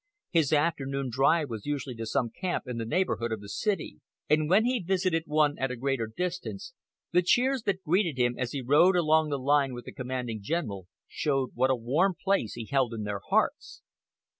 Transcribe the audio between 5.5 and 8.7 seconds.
at a greater distance, the cheers that greeted him as he